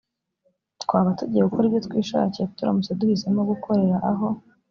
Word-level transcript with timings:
twaba 0.83 1.09
tugiye 1.19 1.41
gukora 1.47 1.65
ibyo 1.67 1.81
twishakiye 1.87 2.45
turamutse 2.57 2.91
duhisemo 2.99 3.41
gukorera 3.51 3.97
aho 4.11 4.27